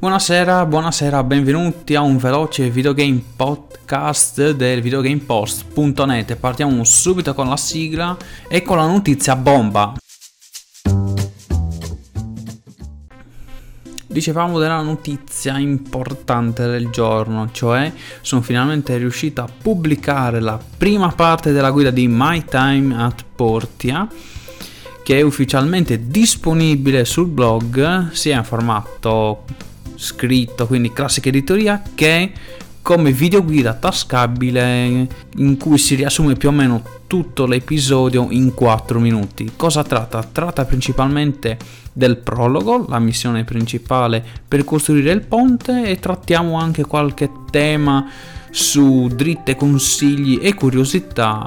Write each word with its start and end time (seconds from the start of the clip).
Buonasera, 0.00 0.64
buonasera, 0.64 1.24
benvenuti 1.24 1.96
a 1.96 2.02
un 2.02 2.18
veloce 2.18 2.70
videogame 2.70 3.20
podcast 3.34 4.52
del 4.52 4.80
videogamepost.net. 4.80 6.36
Partiamo 6.36 6.84
subito 6.84 7.34
con 7.34 7.48
la 7.48 7.56
sigla 7.56 8.16
e 8.46 8.62
con 8.62 8.76
la 8.76 8.86
notizia 8.86 9.34
bomba. 9.34 9.94
Dicevamo 14.06 14.60
della 14.60 14.82
notizia 14.82 15.58
importante 15.58 16.68
del 16.68 16.90
giorno, 16.90 17.48
cioè 17.50 17.92
sono 18.20 18.40
finalmente 18.40 18.96
riuscito 18.98 19.40
a 19.40 19.48
pubblicare 19.60 20.38
la 20.38 20.60
prima 20.76 21.08
parte 21.08 21.50
della 21.50 21.72
guida 21.72 21.90
di 21.90 22.06
My 22.06 22.44
Time 22.44 22.94
at 22.94 23.24
Portia 23.34 24.08
che 25.02 25.18
è 25.18 25.22
ufficialmente 25.22 26.06
disponibile 26.06 27.04
sul 27.06 27.28
blog 27.28 28.10
sia 28.12 28.36
in 28.36 28.44
formato 28.44 29.44
scritto, 29.98 30.66
quindi 30.66 30.92
classica 30.92 31.28
editoria, 31.28 31.82
che 31.94 32.32
come 32.80 33.12
videoguida 33.12 33.74
tascabile 33.74 35.06
in 35.36 35.58
cui 35.58 35.76
si 35.76 35.94
riassume 35.94 36.36
più 36.36 36.48
o 36.48 36.52
meno 36.52 36.82
tutto 37.06 37.44
l'episodio 37.44 38.28
in 38.30 38.54
4 38.54 38.98
minuti. 39.00 39.52
Cosa 39.56 39.82
tratta? 39.82 40.22
Tratta 40.22 40.64
principalmente 40.64 41.58
del 41.92 42.16
prologo, 42.18 42.86
la 42.88 42.98
missione 42.98 43.44
principale 43.44 44.24
per 44.46 44.64
costruire 44.64 45.10
il 45.10 45.20
ponte 45.20 45.84
e 45.84 45.98
trattiamo 45.98 46.58
anche 46.58 46.84
qualche 46.84 47.30
tema 47.50 48.08
su 48.50 49.08
dritte 49.08 49.56
consigli 49.56 50.38
e 50.40 50.54
curiosità 50.54 51.44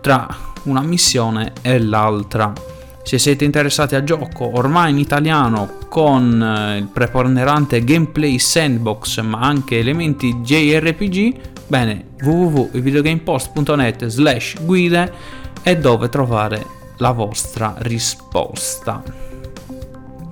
tra 0.00 0.28
una 0.64 0.82
missione 0.82 1.52
e 1.62 1.78
l'altra. 1.78 2.73
Se 3.04 3.18
siete 3.18 3.44
interessati 3.44 3.94
al 3.94 4.02
gioco 4.02 4.50
ormai 4.56 4.90
in 4.90 4.98
italiano 4.98 5.76
con 5.88 6.42
eh, 6.42 6.78
il 6.78 6.86
preponderante 6.86 7.84
gameplay 7.84 8.38
sandbox 8.38 9.20
ma 9.20 9.40
anche 9.40 9.78
elementi 9.78 10.36
JRPG, 10.36 11.34
bene, 11.66 12.06
www.videogamepost.net 12.22 14.06
slash 14.06 14.56
guide 14.62 15.12
è 15.60 15.76
dove 15.76 16.08
trovare 16.08 16.64
la 16.96 17.10
vostra 17.10 17.74
risposta. 17.78 19.02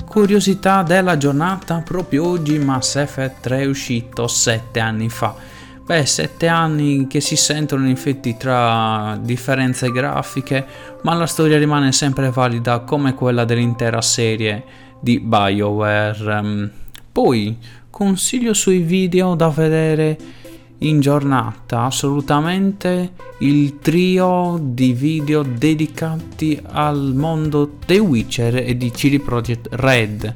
Curiosità 0.06 0.83
della 0.83 1.19
giornata, 1.19 1.83
proprio 1.84 2.27
oggi 2.27 2.59
Mass 2.59 2.97
Effect 2.97 3.43
3 3.43 3.61
è 3.61 3.67
uscito 3.67 4.27
7 4.27 4.81
anni 4.81 5.11
fa 5.11 5.52
Beh, 5.84 6.06
sette 6.06 6.47
anni 6.47 7.08
che 7.08 7.20
si 7.20 7.34
sentono 7.34 7.84
in 7.84 7.91
effetti 7.91 8.36
tra 8.36 9.19
differenze 9.20 9.91
grafiche, 9.91 10.64
ma 11.02 11.12
la 11.14 11.27
storia 11.27 11.58
rimane 11.58 11.91
sempre 11.91 12.30
valida 12.30 12.80
come 12.80 13.14
quella 13.14 13.44
dell'intera 13.44 14.00
serie 14.00 14.64
di 15.00 15.19
BioWare. 15.19 16.70
Poi, 17.10 17.58
consiglio 17.91 18.55
sui 18.55 18.78
video 18.78 19.34
da 19.34 19.48
vedere 19.48 20.16
in 20.78 21.00
giornata 21.00 21.83
assolutamente 21.83 23.12
il 23.38 23.78
trio 23.78 24.58
di 24.62 24.92
video 24.92 25.42
dedicati 25.42 26.60
al 26.64 27.12
mondo 27.14 27.78
The 27.84 27.98
Witcher 27.98 28.56
e 28.56 28.77
di 28.77 28.91
CD 28.92 29.20
Projekt 29.20 29.69
Red. 29.72 30.34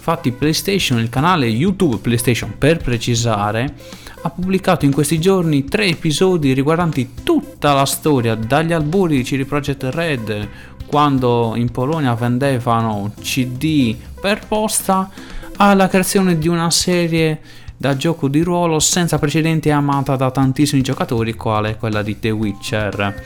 Infatti 0.00 0.32
PlayStation, 0.32 0.98
il 0.98 1.10
canale 1.10 1.44
YouTube 1.46 1.98
PlayStation 1.98 2.54
per 2.56 2.78
precisare, 2.78 3.74
ha 4.22 4.30
pubblicato 4.30 4.86
in 4.86 4.92
questi 4.92 5.20
giorni 5.20 5.66
tre 5.66 5.88
episodi 5.88 6.54
riguardanti 6.54 7.16
tutta 7.22 7.74
la 7.74 7.84
storia, 7.84 8.34
dagli 8.34 8.72
albori 8.72 9.18
di 9.18 9.24
CD 9.24 9.44
Projekt 9.44 9.84
Red, 9.90 10.48
quando 10.86 11.52
in 11.54 11.70
Polonia 11.70 12.14
vendevano 12.14 13.12
CD 13.20 13.94
per 14.18 14.46
posta, 14.48 15.10
alla 15.56 15.88
creazione 15.88 16.38
di 16.38 16.48
una 16.48 16.70
serie 16.70 17.38
da 17.76 17.94
gioco 17.94 18.28
di 18.28 18.40
ruolo 18.40 18.78
senza 18.78 19.18
precedenti 19.18 19.68
amata 19.68 20.16
da 20.16 20.30
tantissimi 20.30 20.80
giocatori, 20.80 21.34
quale 21.34 21.76
quella 21.76 22.02
di 22.02 22.18
The 22.18 22.30
Witcher. 22.30 23.24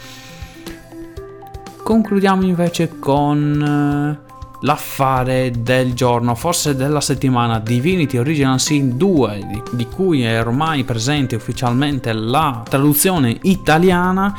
Concludiamo 1.85 2.43
invece 2.45 2.99
con 2.99 4.24
l'affare 4.65 5.53
del 5.59 5.93
giorno, 5.93 6.35
forse 6.35 6.75
della 6.75 7.01
settimana, 7.01 7.59
Divinity 7.59 8.17
Original 8.17 8.59
Sin 8.59 8.97
2, 8.97 9.47
di, 9.47 9.63
di 9.73 9.87
cui 9.87 10.23
è 10.23 10.41
ormai 10.41 10.85
presente 10.85 11.37
ufficialmente 11.37 12.13
la 12.13 12.63
traduzione 12.67 13.37
italiana, 13.43 14.37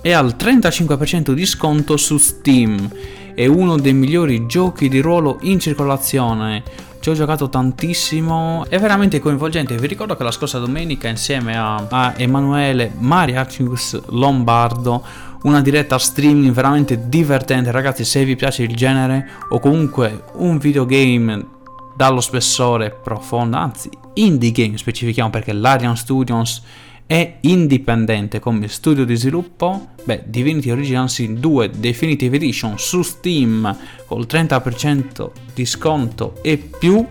è 0.00 0.12
al 0.12 0.34
35% 0.38 1.32
di 1.32 1.46
sconto 1.46 1.96
su 1.96 2.16
Steam. 2.16 2.90
È 3.34 3.44
uno 3.46 3.76
dei 3.76 3.92
migliori 3.92 4.46
giochi 4.46 4.88
di 4.88 5.00
ruolo 5.00 5.38
in 5.42 5.60
circolazione. 5.60 6.62
Ci 6.98 7.10
ho 7.10 7.14
giocato 7.14 7.50
tantissimo, 7.50 8.64
è 8.68 8.78
veramente 8.78 9.20
coinvolgente. 9.20 9.76
Vi 9.76 9.86
ricordo 9.86 10.16
che 10.16 10.22
la 10.22 10.30
scorsa 10.30 10.58
domenica, 10.58 11.08
insieme 11.08 11.56
a, 11.56 11.86
a 11.88 12.14
Emanuele 12.16 12.92
Mariacius 12.98 14.00
Lombardo, 14.08 15.04
una 15.46 15.62
diretta 15.62 15.98
streaming 15.98 16.52
veramente 16.52 17.08
divertente. 17.08 17.70
Ragazzi 17.70 18.04
se 18.04 18.24
vi 18.24 18.36
piace 18.36 18.64
il 18.64 18.74
genere 18.74 19.28
o 19.50 19.58
comunque 19.58 20.24
un 20.34 20.58
videogame 20.58 21.54
dallo 21.96 22.20
spessore 22.20 22.90
profondo 22.90 23.56
anzi 23.56 23.88
indie 24.14 24.52
game 24.52 24.76
specifichiamo 24.76 25.30
perché 25.30 25.54
l'Arian 25.54 25.96
Studios 25.96 26.62
è 27.06 27.38
indipendente 27.40 28.38
come 28.38 28.68
studio 28.68 29.06
di 29.06 29.14
sviluppo 29.14 29.92
beh 30.04 30.24
Divinity 30.26 30.70
Original 30.70 31.08
Sin 31.08 31.40
2 31.40 31.70
Definitive 31.70 32.36
Edition 32.36 32.78
su 32.78 33.02
Steam 33.02 33.74
col 34.06 34.26
30% 34.28 35.30
di 35.54 35.64
sconto 35.64 36.34
e 36.42 36.58
più 36.58 37.06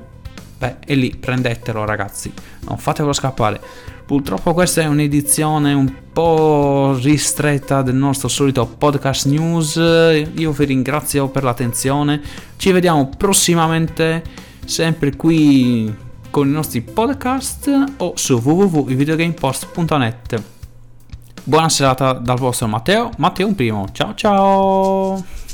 beh 0.57 0.75
e 0.85 0.95
lì 0.95 1.15
prendetelo 1.15 1.85
ragazzi 1.85 2.31
non 2.67 2.77
fatevelo 2.77 3.13
scappare 3.13 3.59
Purtroppo 4.05 4.53
questa 4.53 4.81
è 4.81 4.85
un'edizione 4.85 5.73
un 5.73 5.91
po' 6.13 6.95
ristretta 7.01 7.81
del 7.81 7.95
nostro 7.95 8.27
solito 8.27 8.67
podcast 8.67 9.25
news. 9.25 9.77
Io 9.77 10.51
vi 10.51 10.65
ringrazio 10.65 11.27
per 11.29 11.43
l'attenzione. 11.43 12.21
Ci 12.55 12.71
vediamo 12.71 13.09
prossimamente 13.17 14.21
sempre 14.63 15.15
qui 15.15 15.91
con 16.29 16.47
i 16.47 16.51
nostri 16.51 16.81
podcast 16.81 17.93
o 17.97 18.13
su 18.15 18.35
www.videogamepost.net. 18.35 20.43
Buona 21.43 21.69
serata 21.69 22.13
dal 22.13 22.37
vostro 22.37 22.67
Matteo, 22.67 23.09
Matteo 23.17 23.47
un 23.47 23.55
primo. 23.55 23.87
Ciao 23.91 24.13
ciao! 24.13 25.44